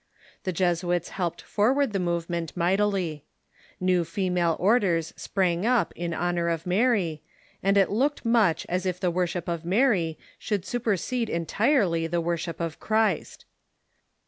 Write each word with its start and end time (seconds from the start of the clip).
The 0.45 0.51
Jesuits 0.51 1.09
helped 1.09 1.43
forward 1.43 1.93
the 1.93 1.99
movement 1.99 2.57
mightily. 2.57 3.23
New 3.79 4.03
female 4.03 4.57
orders 4.59 5.13
sprang 5.15 5.63
up 5.63 5.93
in 5.95 6.11
honor 6.11 6.49
of 6.49 6.65
Mary, 6.65 7.21
and 7.61 7.77
it 7.77 7.91
looked 7.91 8.25
much 8.25 8.65
as 8.67 8.87
if 8.87 8.99
the 8.99 9.11
worship 9.11 9.47
of 9.47 9.63
Mary 9.63 10.17
should 10.39 10.65
super 10.65 10.97
sede 10.97 11.29
entirely 11.29 12.07
the 12.07 12.19
Avorship 12.23 12.59
of 12.59 12.79
Christ. 12.79 13.45